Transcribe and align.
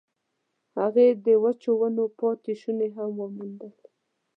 هغې 0.77 1.07
د 1.25 1.27
وچو 1.43 1.71
ونو 1.79 2.05
پاتې 2.19 2.53
شوني 2.61 2.89
هم 2.95 3.09
وموندل. 3.21 3.73